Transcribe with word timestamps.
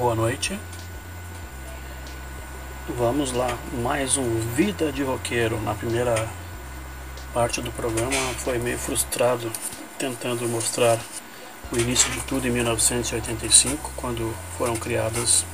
Boa 0.00 0.14
noite. 0.14 0.58
Vamos 2.96 3.32
lá, 3.32 3.54
mais 3.82 4.16
um 4.16 4.40
Vida 4.56 4.90
de 4.90 5.02
Roqueiro. 5.02 5.60
Na 5.60 5.74
primeira 5.74 6.26
parte 7.34 7.60
do 7.60 7.70
programa 7.70 8.16
foi 8.38 8.56
meio 8.56 8.78
frustrado 8.78 9.52
tentando 9.98 10.48
mostrar 10.48 10.98
o 11.70 11.76
início 11.76 12.10
de 12.12 12.22
tudo 12.22 12.48
em 12.48 12.50
1985, 12.50 13.92
quando 13.94 14.34
foram 14.56 14.74
criadas 14.74 15.44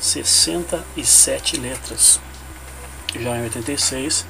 67 0.00 1.60
letras. 1.60 2.18
Já 3.14 3.36
em 3.36 3.42
86, 3.42 4.24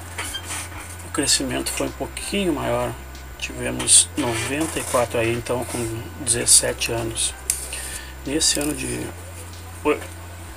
o 1.06 1.12
crescimento 1.12 1.70
foi 1.70 1.86
um 1.86 1.92
pouquinho 1.92 2.54
maior. 2.54 2.92
Tivemos 3.38 4.08
94 4.16 5.20
aí, 5.20 5.32
então 5.32 5.64
com 5.64 5.78
17 6.24 6.90
anos. 6.90 7.32
Nesse 8.26 8.58
ano 8.58 8.74
de 8.74 9.06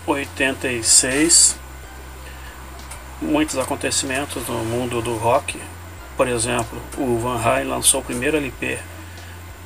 86, 0.07 1.55
muitos 3.21 3.57
acontecimentos 3.57 4.47
no 4.47 4.63
mundo 4.65 5.01
do 5.01 5.15
rock. 5.15 5.61
Por 6.17 6.27
exemplo, 6.27 6.81
o 6.97 7.19
Van 7.19 7.39
Halen 7.39 7.67
lançou 7.67 8.01
o 8.01 8.03
primeiro 8.03 8.37
LP, 8.37 8.79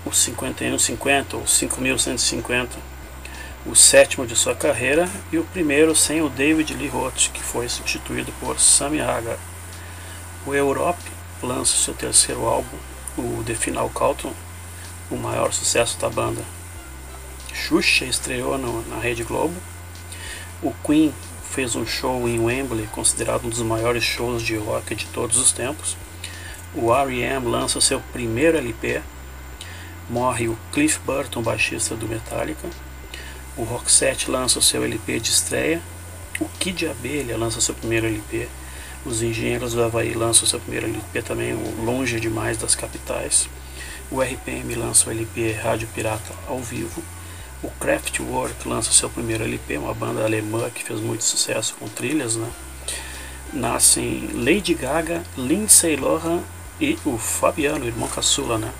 o 0.05 0.11
5150 0.11 1.37
ou 1.37 1.47
5150, 1.47 2.77
o 3.65 3.75
sétimo 3.75 4.27
de 4.27 4.35
sua 4.35 4.55
carreira 4.55 5.09
e 5.31 5.37
o 5.37 5.43
primeiro 5.43 5.95
sem 5.95 6.21
o 6.21 6.29
David 6.29 6.73
Lee 6.73 6.87
Roth, 6.87 7.29
que 7.33 7.41
foi 7.41 7.67
substituído 7.67 8.31
por 8.39 8.59
Sammy 8.59 9.01
Hagar. 9.01 9.37
O 10.45 10.53
Europe 10.53 11.01
lança 11.41 11.75
seu 11.75 11.93
terceiro 11.93 12.45
álbum, 12.45 12.77
o 13.17 13.43
The 13.43 13.55
Final 13.55 13.89
Countdown, 13.89 14.33
o 15.09 15.15
maior 15.15 15.51
sucesso 15.51 15.97
da 15.99 16.09
banda. 16.09 16.43
Xuxa 17.67 18.05
estreou 18.05 18.59
no, 18.59 18.87
na 18.89 18.99
Rede 18.99 19.23
Globo. 19.23 19.55
O 20.61 20.71
Queen 20.85 21.11
fez 21.49 21.75
um 21.75 21.83
show 21.83 22.29
em 22.29 22.39
Wembley, 22.39 22.85
considerado 22.91 23.45
um 23.45 23.49
dos 23.49 23.63
maiores 23.63 24.03
shows 24.03 24.43
de 24.43 24.55
rock 24.55 24.93
de 24.93 25.07
todos 25.07 25.39
os 25.39 25.51
tempos. 25.51 25.97
O 26.75 26.93
R.E.M. 26.93 27.47
lança 27.47 27.81
seu 27.81 27.99
primeiro 28.13 28.55
LP. 28.55 29.01
Morre 30.07 30.47
o 30.47 30.55
Cliff 30.71 30.99
Burton, 30.99 31.41
baixista 31.41 31.95
do 31.95 32.07
Metallica. 32.07 32.69
O 33.57 33.63
Roxette 33.63 34.29
lança 34.29 34.61
seu 34.61 34.83
LP 34.83 35.19
de 35.19 35.31
estreia. 35.31 35.81
O 36.39 36.45
Kid 36.59 36.87
Abelha 36.87 37.35
lança 37.35 37.59
seu 37.59 37.73
primeiro 37.73 38.05
LP. 38.05 38.47
Os 39.03 39.23
Engenheiros 39.23 39.73
do 39.73 39.81
Havaí 39.81 40.13
lançam 40.13 40.47
seu 40.47 40.59
primeiro 40.59 40.85
LP 40.85 41.23
também, 41.23 41.55
Longe 41.83 42.19
Demais 42.19 42.57
das 42.59 42.75
Capitais. 42.75 43.49
O 44.11 44.21
RPM 44.21 44.75
lança 44.75 45.09
o 45.09 45.11
LP 45.11 45.53
Rádio 45.53 45.87
Pirata 45.95 46.31
ao 46.47 46.59
vivo. 46.59 47.01
O 47.65 47.71
Kraftwerk 47.79 48.69
lança 48.69 48.91
seu 48.91 49.09
primeiro 49.09 49.43
LP, 49.43 49.79
uma 49.79 49.91
banda 49.91 50.23
alemã 50.23 50.69
que 50.69 50.83
fez 50.83 50.99
muito 50.99 51.23
sucesso 51.23 51.75
com 51.79 51.87
trilhas, 51.87 52.35
né? 52.35 52.47
Nascem 53.51 54.29
Lady 54.35 54.75
Gaga, 54.75 55.23
Lindsay 55.35 55.95
Lohan 55.95 56.43
e 56.79 56.95
o 57.03 57.17
Fabiano, 57.17 57.87
irmão 57.87 58.07
caçula, 58.07 58.59
né? 58.59 58.71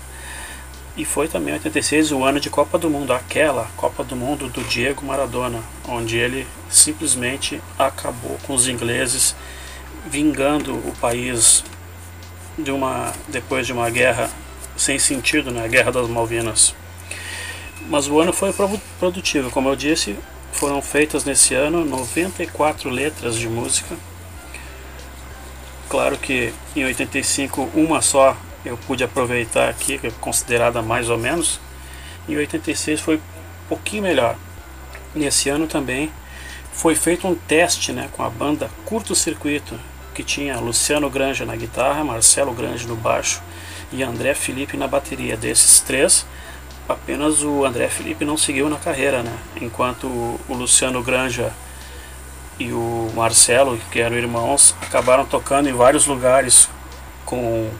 E 0.96 1.04
foi 1.04 1.26
também 1.26 1.52
86 1.54 2.12
o 2.12 2.22
ano 2.22 2.38
de 2.38 2.48
Copa 2.48 2.78
do 2.78 2.88
Mundo, 2.88 3.12
aquela 3.12 3.68
Copa 3.76 4.04
do 4.04 4.14
Mundo 4.14 4.48
do 4.48 4.62
Diego 4.62 5.04
Maradona, 5.04 5.64
onde 5.88 6.16
ele 6.16 6.46
simplesmente 6.70 7.60
acabou 7.76 8.38
com 8.46 8.54
os 8.54 8.68
ingleses, 8.68 9.34
vingando 10.06 10.74
o 10.74 10.94
país 11.00 11.64
de 12.56 12.70
uma 12.70 13.12
depois 13.26 13.66
de 13.66 13.72
uma 13.72 13.90
guerra 13.90 14.30
sem 14.76 14.96
sentido, 14.96 15.50
né? 15.50 15.64
A 15.64 15.68
Guerra 15.68 15.90
das 15.90 16.08
Malvinas. 16.08 16.72
Mas 17.88 18.08
o 18.08 18.20
ano 18.20 18.32
foi 18.32 18.52
produtivo, 18.98 19.50
como 19.50 19.68
eu 19.68 19.76
disse, 19.76 20.16
foram 20.52 20.82
feitas 20.82 21.24
nesse 21.24 21.54
ano 21.54 21.84
94 21.84 22.90
letras 22.90 23.36
de 23.36 23.48
música. 23.48 23.96
Claro 25.88 26.18
que 26.18 26.52
em 26.74 26.84
85 26.84 27.70
uma 27.74 28.02
só 28.02 28.36
eu 28.64 28.76
pude 28.76 29.04
aproveitar 29.04 29.68
aqui, 29.68 29.98
que 29.98 30.08
é 30.08 30.10
considerada 30.20 30.82
mais 30.82 31.08
ou 31.08 31.16
menos. 31.16 31.60
Em 32.28 32.36
86 32.36 33.00
foi 33.00 33.16
um 33.16 33.68
pouquinho 33.68 34.02
melhor. 34.02 34.36
Nesse 35.14 35.48
ano 35.48 35.68
também 35.68 36.10
foi 36.72 36.96
feito 36.96 37.28
um 37.28 37.34
teste 37.34 37.92
né, 37.92 38.08
com 38.12 38.22
a 38.24 38.28
banda 38.28 38.68
Curto 38.84 39.14
Circuito, 39.14 39.78
que 40.12 40.24
tinha 40.24 40.58
Luciano 40.58 41.08
Granja 41.08 41.44
na 41.44 41.54
guitarra, 41.54 42.02
Marcelo 42.02 42.52
Granja 42.52 42.88
no 42.88 42.96
baixo 42.96 43.40
e 43.92 44.02
André 44.02 44.34
Felipe 44.34 44.76
na 44.76 44.88
bateria. 44.88 45.36
Desses 45.36 45.78
três, 45.80 46.26
apenas 46.88 47.42
o 47.42 47.64
André 47.64 47.88
Felipe 47.88 48.24
não 48.24 48.36
seguiu 48.36 48.68
na 48.68 48.76
carreira, 48.76 49.22
né? 49.22 49.36
Enquanto 49.60 50.06
o 50.06 50.54
Luciano 50.54 51.02
Granja 51.02 51.52
e 52.58 52.72
o 52.72 53.10
Marcelo, 53.14 53.78
que 53.90 54.00
eram 54.00 54.16
irmãos, 54.16 54.74
acabaram 54.80 55.26
tocando 55.26 55.68
em 55.68 55.72
vários 55.72 56.06
lugares 56.06 56.68
com, 57.24 57.70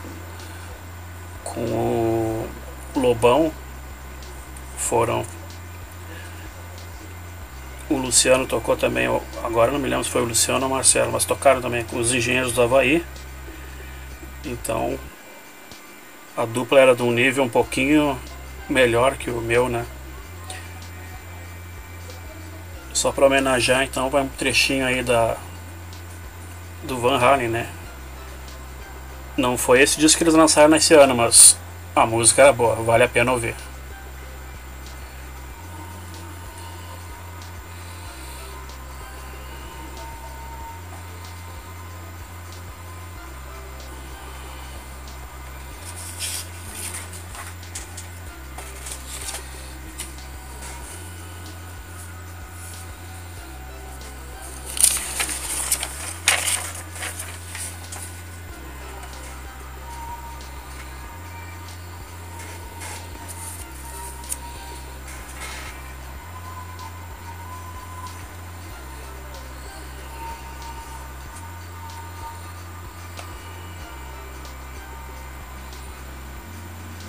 com 1.45 1.61
o 1.61 2.49
Lobão. 2.95 3.53
Foram. 4.77 5.25
O 7.89 7.97
Luciano 7.97 8.47
tocou 8.47 8.77
também, 8.77 9.07
agora 9.43 9.71
não 9.71 9.79
me 9.79 9.89
lembro 9.89 10.05
se 10.05 10.11
foi 10.11 10.21
o 10.21 10.27
Luciano 10.27 10.67
ou 10.67 10.71
o 10.71 10.75
Marcelo, 10.75 11.13
mas 11.13 11.25
tocaram 11.25 11.61
também 11.61 11.85
com 11.85 11.99
os 11.99 12.13
engenheiros 12.13 12.53
do 12.53 12.61
Havaí. 12.61 13.05
Então 14.45 14.99
a 16.37 16.45
dupla 16.45 16.79
era 16.79 16.95
de 16.95 17.03
um 17.03 17.11
nível 17.11 17.45
um 17.45 17.49
pouquinho 17.49 18.19
melhor 18.69 19.17
que 19.17 19.31
o 19.31 19.41
meu, 19.41 19.69
né? 19.69 19.85
Só 22.93 23.13
para 23.13 23.27
homenagear, 23.27 23.83
então, 23.83 24.09
vai 24.09 24.23
um 24.23 24.29
trechinho 24.29 24.87
aí 24.87 25.03
da 25.03 25.37
do 26.83 26.99
Van 26.99 27.19
Halen, 27.19 27.49
né? 27.49 27.69
Não 29.37 29.59
foi 29.59 29.83
esse 29.83 29.99
disco 29.99 30.19
que 30.19 30.25
eles 30.25 30.35
lançaram 30.35 30.69
nesse 30.69 30.95
ano, 30.95 31.15
mas 31.15 31.59
a 31.95 32.07
música 32.07 32.43
era 32.43 32.53
boa, 32.53 32.77
vale 32.77 33.05
a 33.05 33.09
pena 33.09 33.33
ouvir. 33.33 33.55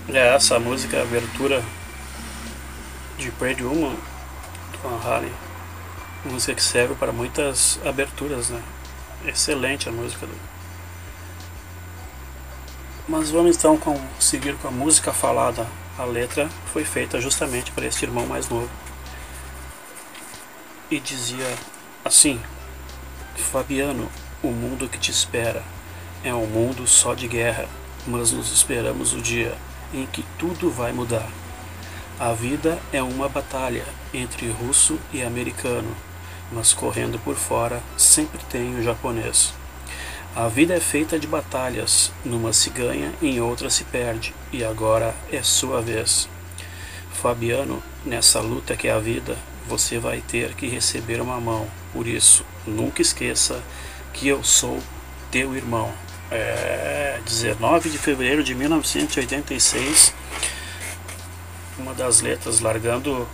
É 0.09 0.33
essa 0.33 0.57
música, 0.57 1.01
abertura 1.01 1.61
de 3.17 3.29
Brady 3.31 3.61
Woman 3.61 3.93
do 4.71 4.77
Van 4.81 5.01
Halen. 5.03 5.33
Música 6.23 6.55
que 6.55 6.63
serve 6.63 6.95
para 6.95 7.11
muitas 7.11 7.77
aberturas, 7.85 8.49
né? 8.49 8.63
Excelente 9.25 9.89
a 9.89 9.91
música 9.91 10.25
do. 10.25 10.33
Mas 13.05 13.31
vamos 13.31 13.57
então 13.57 13.77
com, 13.77 14.01
seguir 14.17 14.55
com 14.55 14.69
a 14.69 14.71
música 14.71 15.11
falada. 15.11 15.67
A 15.99 16.05
letra 16.05 16.47
foi 16.71 16.85
feita 16.85 17.19
justamente 17.19 17.71
para 17.71 17.85
este 17.85 18.05
irmão 18.05 18.25
mais 18.25 18.47
novo. 18.47 18.69
E 20.89 21.01
dizia 21.01 21.53
assim: 22.05 22.39
Fabiano, 23.35 24.09
o 24.41 24.51
mundo 24.51 24.87
que 24.87 24.97
te 24.97 25.11
espera 25.11 25.61
é 26.23 26.33
um 26.33 26.47
mundo 26.47 26.87
só 26.87 27.13
de 27.13 27.27
guerra, 27.27 27.67
mas 28.07 28.31
nos 28.31 28.53
esperamos 28.53 29.13
o 29.13 29.21
dia 29.21 29.53
em 29.93 30.05
que 30.05 30.23
tudo 30.37 30.69
vai 30.69 30.91
mudar. 30.91 31.29
A 32.19 32.33
vida 32.33 32.79
é 32.91 33.01
uma 33.01 33.29
batalha 33.29 33.85
entre 34.13 34.49
russo 34.49 34.99
e 35.13 35.21
americano, 35.21 35.95
mas 36.51 36.73
correndo 36.73 37.19
por 37.19 37.35
fora 37.35 37.81
sempre 37.95 38.39
tem 38.49 38.75
o 38.75 38.83
japonês. 38.83 39.53
A 40.35 40.47
vida 40.47 40.75
é 40.75 40.79
feita 40.79 41.17
de 41.17 41.25
batalhas, 41.25 42.11
numa 42.23 42.53
se 42.53 42.69
ganha, 42.69 43.11
em 43.21 43.39
outra 43.41 43.69
se 43.69 43.83
perde, 43.83 44.33
e 44.51 44.63
agora 44.63 45.15
é 45.31 45.41
sua 45.41 45.81
vez. 45.81 46.29
Fabiano, 47.11 47.81
nessa 48.05 48.39
luta 48.39 48.75
que 48.75 48.87
é 48.87 48.91
a 48.91 48.99
vida, 48.99 49.35
você 49.67 49.97
vai 49.97 50.21
ter 50.21 50.53
que 50.53 50.67
receber 50.67 51.19
uma 51.19 51.41
mão. 51.41 51.67
Por 51.91 52.07
isso, 52.07 52.45
nunca 52.65 53.01
esqueça 53.01 53.63
que 54.13 54.27
eu 54.27 54.43
sou 54.43 54.79
teu 55.31 55.55
irmão. 55.55 55.91
É, 56.29 57.19
19 57.25 57.89
de 57.89 57.97
fevereiro 57.97 58.43
de 58.43 58.53
1986, 58.53 60.13
uma 61.77 61.93
das 61.93 62.21
letras 62.21 62.59
largando 62.59 63.27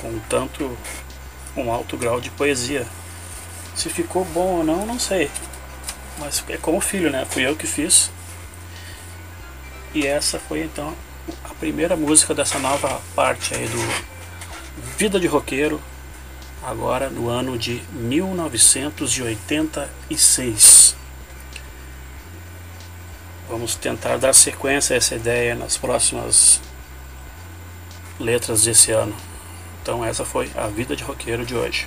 com 0.00 0.18
tanto 0.28 0.76
um 1.56 1.72
alto 1.72 1.96
grau 1.96 2.20
de 2.20 2.30
poesia. 2.30 2.86
Se 3.74 3.88
ficou 3.88 4.24
bom 4.24 4.58
ou 4.58 4.64
não, 4.64 4.86
não 4.86 4.98
sei. 4.98 5.30
Mas 6.18 6.44
é 6.48 6.56
como 6.56 6.80
filho, 6.80 7.10
né? 7.10 7.24
Fui 7.28 7.46
eu 7.46 7.54
que 7.56 7.66
fiz. 7.66 8.10
E 9.92 10.06
essa 10.06 10.38
foi 10.38 10.62
então 10.62 10.94
a 11.44 11.50
primeira 11.54 11.96
música 11.96 12.34
dessa 12.34 12.58
nova 12.58 13.00
parte 13.14 13.54
aí 13.54 13.66
do 13.68 13.78
Vida 14.98 15.20
de 15.20 15.26
Roqueiro, 15.26 15.80
agora 16.62 17.08
no 17.08 17.28
ano 17.28 17.56
de 17.56 17.80
1986. 17.92 20.83
Vamos 23.54 23.76
tentar 23.76 24.16
dar 24.16 24.32
sequência 24.32 24.94
a 24.94 24.96
essa 24.96 25.14
ideia 25.14 25.54
nas 25.54 25.76
próximas 25.76 26.60
letras 28.18 28.64
desse 28.64 28.90
ano. 28.90 29.14
Então 29.80 30.04
essa 30.04 30.24
foi 30.24 30.50
a 30.56 30.66
vida 30.66 30.96
de 30.96 31.04
roqueiro 31.04 31.46
de 31.46 31.54
hoje. 31.54 31.86